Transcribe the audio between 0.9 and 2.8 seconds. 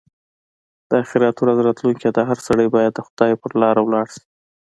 اخيرت ورځ راتلونکې ده؛ هر سړی